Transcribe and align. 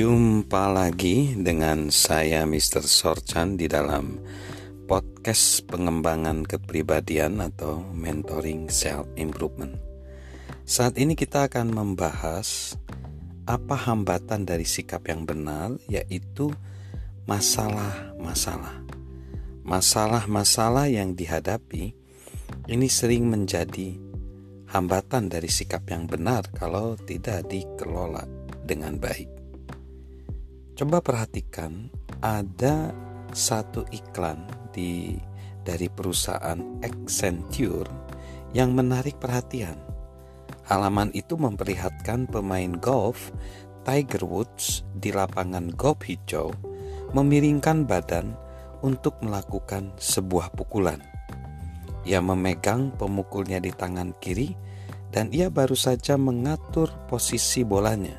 Jumpa 0.00 0.72
lagi 0.72 1.36
dengan 1.36 1.92
saya 1.92 2.48
Mr. 2.48 2.80
Sorchan 2.80 3.60
di 3.60 3.68
dalam 3.68 4.16
podcast 4.88 5.60
pengembangan 5.68 6.48
kepribadian 6.48 7.36
atau 7.44 7.84
mentoring 7.92 8.72
self 8.72 9.04
improvement. 9.20 9.76
Saat 10.64 10.96
ini 10.96 11.12
kita 11.12 11.52
akan 11.52 11.76
membahas 11.76 12.80
apa 13.44 13.76
hambatan 13.76 14.48
dari 14.48 14.64
sikap 14.64 15.04
yang 15.04 15.28
benar 15.28 15.76
yaitu 15.84 16.48
masalah-masalah. 17.28 18.80
Masalah-masalah 19.68 20.88
yang 20.88 21.12
dihadapi 21.12 21.92
ini 22.72 22.88
sering 22.88 23.28
menjadi 23.28 24.00
hambatan 24.64 25.28
dari 25.28 25.52
sikap 25.52 25.84
yang 25.92 26.08
benar 26.08 26.48
kalau 26.56 26.96
tidak 26.96 27.44
dikelola 27.52 28.24
dengan 28.64 28.96
baik. 28.96 29.39
Coba 30.80 31.04
perhatikan 31.04 31.92
ada 32.24 32.88
satu 33.36 33.84
iklan 33.92 34.48
di 34.72 35.12
dari 35.60 35.92
perusahaan 35.92 36.56
Accenture 36.80 37.84
yang 38.56 38.72
menarik 38.72 39.20
perhatian. 39.20 39.76
Halaman 40.72 41.12
itu 41.12 41.36
memperlihatkan 41.36 42.32
pemain 42.32 42.72
golf 42.80 43.28
Tiger 43.84 44.24
Woods 44.24 44.88
di 44.96 45.12
lapangan 45.12 45.68
golf 45.76 46.00
hijau 46.08 46.48
memiringkan 47.12 47.84
badan 47.84 48.32
untuk 48.80 49.20
melakukan 49.20 49.92
sebuah 50.00 50.48
pukulan. 50.56 51.04
Ia 52.08 52.24
memegang 52.24 52.96
pemukulnya 52.96 53.60
di 53.60 53.68
tangan 53.68 54.16
kiri 54.16 54.56
dan 55.12 55.28
ia 55.28 55.52
baru 55.52 55.76
saja 55.76 56.16
mengatur 56.16 56.88
posisi 57.04 57.68
bolanya. 57.68 58.16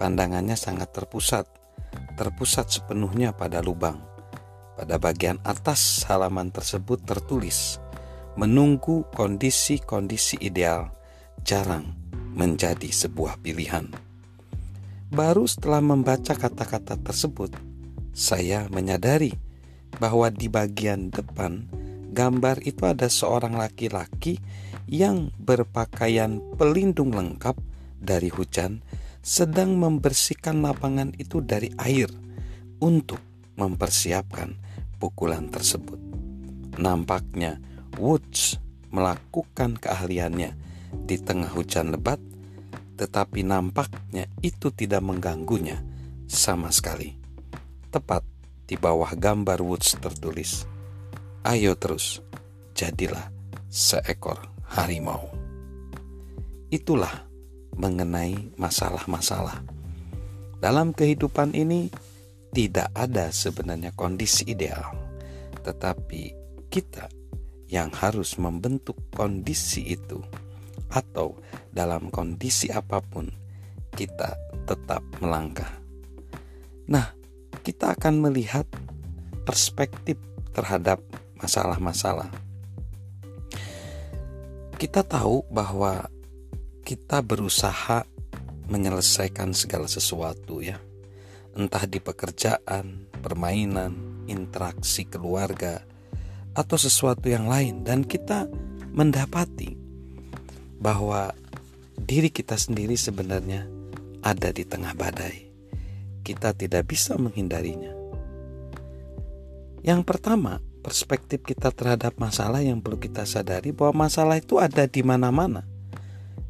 Pandangannya 0.00 0.56
sangat 0.56 0.88
terpusat 0.96 1.63
terpusat 2.14 2.70
sepenuhnya 2.70 3.34
pada 3.34 3.60
lubang. 3.60 3.98
Pada 4.74 4.98
bagian 4.98 5.38
atas 5.46 6.02
halaman 6.10 6.50
tersebut 6.50 7.02
tertulis, 7.06 7.78
"Menunggu 8.34 9.06
kondisi-kondisi 9.14 10.42
ideal 10.42 10.90
jarang 11.46 11.94
menjadi 12.34 12.90
sebuah 12.90 13.38
pilihan." 13.38 13.90
Baru 15.14 15.46
setelah 15.46 15.78
membaca 15.78 16.34
kata-kata 16.34 16.98
tersebut, 16.98 17.54
saya 18.10 18.66
menyadari 18.66 19.30
bahwa 20.02 20.26
di 20.30 20.50
bagian 20.50 21.14
depan 21.14 21.70
gambar 22.14 22.62
itu 22.66 22.82
ada 22.86 23.06
seorang 23.06 23.54
laki-laki 23.58 24.42
yang 24.90 25.30
berpakaian 25.38 26.42
pelindung 26.58 27.14
lengkap 27.14 27.58
dari 27.98 28.30
hujan 28.30 28.82
sedang 29.24 29.80
membersihkan 29.80 30.60
lapangan 30.60 31.16
itu 31.16 31.40
dari 31.40 31.72
air 31.80 32.12
untuk 32.84 33.16
mempersiapkan 33.56 34.52
pukulan 35.00 35.48
tersebut. 35.48 35.96
Nampaknya 36.76 37.56
Woods 37.96 38.60
melakukan 38.92 39.80
keahliannya 39.80 40.52
di 41.08 41.16
tengah 41.16 41.48
hujan 41.56 41.96
lebat, 41.96 42.20
tetapi 43.00 43.40
nampaknya 43.48 44.28
itu 44.44 44.68
tidak 44.68 45.00
mengganggunya 45.00 45.80
sama 46.28 46.68
sekali. 46.68 47.16
Tepat 47.88 48.28
di 48.68 48.76
bawah 48.76 49.08
gambar 49.16 49.64
Woods 49.64 49.96
tertulis, 50.04 50.68
"Ayo 51.48 51.80
terus, 51.80 52.20
jadilah 52.76 53.32
seekor 53.72 54.52
harimau." 54.68 55.32
Itulah 56.68 57.33
mengenai 57.74 58.54
masalah-masalah. 58.56 59.62
Dalam 60.58 60.96
kehidupan 60.96 61.52
ini 61.52 61.92
tidak 62.54 62.88
ada 62.94 63.28
sebenarnya 63.34 63.90
kondisi 63.92 64.46
ideal, 64.48 64.94
tetapi 65.66 66.32
kita 66.70 67.10
yang 67.68 67.90
harus 67.90 68.38
membentuk 68.38 68.96
kondisi 69.10 69.98
itu, 69.98 70.22
atau 70.94 71.34
dalam 71.74 72.08
kondisi 72.14 72.70
apa 72.70 73.02
pun 73.02 73.26
kita 73.92 74.38
tetap 74.64 75.02
melangkah. 75.18 75.70
Nah, 76.86 77.10
kita 77.66 77.98
akan 77.98 78.30
melihat 78.30 78.64
perspektif 79.42 80.16
terhadap 80.54 81.02
masalah-masalah. 81.42 82.30
Kita 84.78 85.02
tahu 85.02 85.42
bahwa 85.50 86.06
kita 86.84 87.24
berusaha 87.24 88.04
menyelesaikan 88.68 89.56
segala 89.56 89.88
sesuatu 89.88 90.60
ya. 90.60 90.76
Entah 91.56 91.88
di 91.88 91.96
pekerjaan, 91.96 93.08
permainan, 93.24 94.24
interaksi 94.28 95.08
keluarga, 95.08 95.80
atau 96.52 96.76
sesuatu 96.76 97.26
yang 97.32 97.48
lain 97.48 97.82
dan 97.82 98.04
kita 98.04 98.46
mendapati 98.94 99.74
bahwa 100.78 101.32
diri 101.98 102.28
kita 102.28 102.54
sendiri 102.54 102.94
sebenarnya 102.94 103.66
ada 104.20 104.52
di 104.52 104.62
tengah 104.62 104.92
badai. 104.92 105.50
Kita 106.20 106.52
tidak 106.52 106.88
bisa 106.88 107.16
menghindarinya. 107.16 107.92
Yang 109.84 110.00
pertama, 110.08 110.60
perspektif 110.80 111.44
kita 111.44 111.68
terhadap 111.68 112.16
masalah 112.16 112.64
yang 112.64 112.80
perlu 112.80 112.96
kita 112.96 113.28
sadari 113.28 113.72
bahwa 113.72 114.08
masalah 114.08 114.40
itu 114.40 114.56
ada 114.56 114.88
di 114.88 115.04
mana-mana 115.04 115.73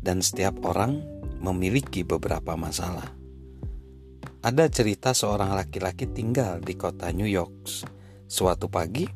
dan 0.04 0.20
setiap 0.20 0.60
orang 0.68 1.00
memiliki 1.40 2.04
beberapa 2.04 2.52
masalah. 2.60 3.08
Ada 4.44 4.68
cerita 4.68 5.16
seorang 5.16 5.56
laki-laki 5.56 6.04
tinggal 6.04 6.60
di 6.60 6.76
kota 6.76 7.08
New 7.08 7.24
York 7.24 7.64
suatu 8.28 8.68
pagi 8.68 9.08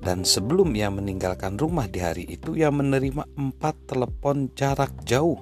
dan 0.00 0.24
sebelum 0.24 0.72
ia 0.72 0.88
meninggalkan 0.88 1.60
rumah 1.60 1.84
di 1.84 2.00
hari 2.00 2.24
itu 2.28 2.56
ia 2.56 2.72
menerima 2.72 3.28
empat 3.36 3.92
telepon 3.92 4.48
jarak 4.56 4.92
jauh 5.04 5.36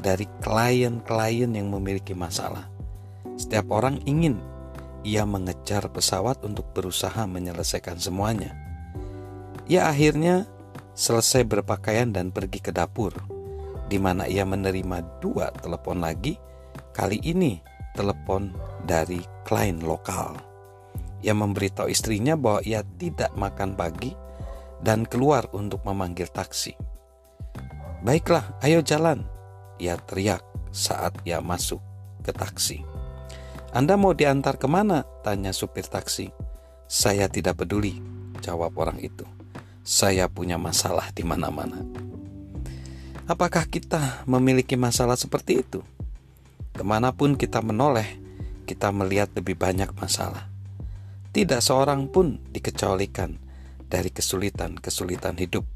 dari 0.00 0.24
klien-klien 0.40 1.52
yang 1.52 1.68
memiliki 1.68 2.16
masalah. 2.16 2.72
Setiap 3.36 3.68
orang 3.68 4.00
ingin 4.08 4.40
ia 5.04 5.28
mengejar 5.28 5.92
pesawat 5.92 6.40
untuk 6.40 6.72
berusaha 6.72 7.28
menyelesaikan 7.28 8.00
semuanya. 8.00 8.56
Ia 9.68 9.92
akhirnya 9.92 10.48
selesai 10.96 11.44
berpakaian 11.44 12.16
dan 12.16 12.32
pergi 12.32 12.64
ke 12.64 12.72
dapur 12.72 13.35
di 13.86 13.98
mana 13.98 14.26
ia 14.26 14.42
menerima 14.42 15.22
dua 15.22 15.54
telepon 15.54 16.02
lagi, 16.02 16.38
kali 16.94 17.22
ini 17.22 17.62
telepon 17.94 18.52
dari 18.84 19.22
klien 19.46 19.80
lokal. 19.80 20.36
Ia 21.24 21.32
memberitahu 21.32 21.88
istrinya 21.88 22.36
bahwa 22.36 22.60
ia 22.62 22.84
tidak 23.00 23.32
makan 23.34 23.74
pagi 23.74 24.12
dan 24.84 25.08
keluar 25.08 25.48
untuk 25.56 25.82
memanggil 25.86 26.28
taksi. 26.28 26.76
Baiklah, 28.04 28.60
ayo 28.62 28.84
jalan, 28.84 29.24
ia 29.80 29.96
teriak 29.96 30.44
saat 30.70 31.16
ia 31.24 31.40
masuk 31.40 31.80
ke 32.20 32.30
taksi. 32.30 32.84
Anda 33.72 33.96
mau 33.96 34.12
diantar 34.12 34.60
ke 34.60 34.68
mana? 34.68 35.04
Tanya 35.24 35.50
supir 35.50 35.88
taksi. 35.88 36.30
Saya 36.86 37.26
tidak 37.26 37.64
peduli, 37.64 37.98
jawab 38.44 38.76
orang 38.78 39.00
itu. 39.02 39.26
Saya 39.82 40.30
punya 40.30 40.54
masalah 40.56 41.10
di 41.10 41.26
mana-mana. 41.26 42.05
Apakah 43.26 43.66
kita 43.66 44.22
memiliki 44.30 44.78
masalah 44.78 45.18
seperti 45.18 45.66
itu? 45.66 45.82
Ke 46.70 46.86
mana 46.86 47.10
pun 47.10 47.34
kita 47.34 47.58
menoleh, 47.58 48.06
kita 48.70 48.94
melihat 48.94 49.34
lebih 49.34 49.58
banyak 49.58 49.90
masalah. 49.98 50.46
Tidak 51.34 51.58
seorang 51.58 52.06
pun 52.06 52.38
dikecualikan 52.54 53.34
dari 53.90 54.14
kesulitan-kesulitan 54.14 55.42
hidup. 55.42 55.66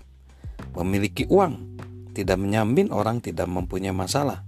Memiliki 0.78 1.26
uang 1.26 1.82
tidak 2.14 2.38
menyamin 2.38 2.94
orang 2.94 3.18
tidak 3.18 3.50
mempunyai 3.50 3.91
masalah, 3.91 4.46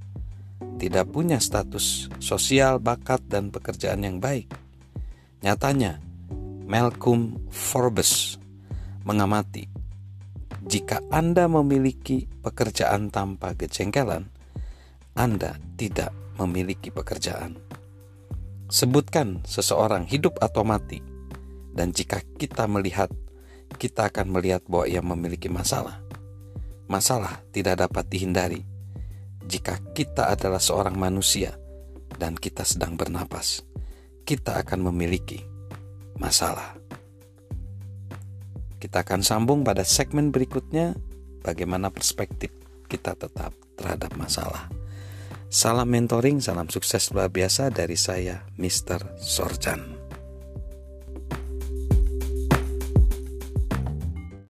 tidak 0.79 1.11
punya 1.11 1.43
status 1.43 2.07
sosial, 2.23 2.79
bakat, 2.79 3.19
dan 3.27 3.51
pekerjaan 3.51 4.07
yang 4.07 4.23
baik. 4.23 4.47
Nyatanya, 5.43 5.99
Malcolm 6.71 7.51
Forbes 7.51 8.39
mengamati 9.03 9.82
jika 10.63 11.03
Anda 11.11 11.51
memiliki 11.51 12.31
pekerjaan 12.43 13.11
tanpa 13.11 13.59
kejengkelan, 13.59 14.31
Anda 15.19 15.59
tidak 15.75 16.15
memiliki 16.39 16.95
pekerjaan. 16.95 17.59
Sebutkan 18.73 19.45
seseorang 19.45 20.09
hidup 20.09 20.41
atau 20.41 20.65
mati, 20.65 21.03
dan 21.75 21.93
jika 21.93 22.23
kita 22.39 22.65
melihat, 22.71 23.11
kita 23.77 24.09
akan 24.09 24.33
melihat 24.33 24.65
bahwa 24.69 24.87
ia 24.89 25.03
memiliki 25.05 25.49
masalah. 25.51 26.01
Masalah 26.87 27.41
tidak 27.53 27.89
dapat 27.89 28.05
dihindari 28.13 28.63
jika 29.49 29.81
kita 29.97 30.31
adalah 30.31 30.61
seorang 30.61 30.95
manusia 30.95 31.57
dan 32.21 32.37
kita 32.37 32.63
sedang 32.63 32.95
bernapas. 32.95 33.65
Kita 34.23 34.61
akan 34.63 34.93
memiliki 34.93 35.43
masalah. 36.21 36.82
Kita 38.83 39.07
akan 39.07 39.23
sambung 39.23 39.63
pada 39.63 39.87
segmen 39.87 40.35
berikutnya 40.35 40.99
bagaimana 41.47 41.95
perspektif 41.95 42.51
kita 42.91 43.15
tetap 43.15 43.55
terhadap 43.79 44.11
masalah. 44.19 44.67
Salam 45.47 45.87
mentoring, 45.87 46.43
salam 46.43 46.67
sukses 46.67 47.15
luar 47.15 47.31
biasa 47.31 47.71
dari 47.71 47.95
saya, 47.95 48.43
Mr. 48.59 49.23
Sorjan. 49.23 49.92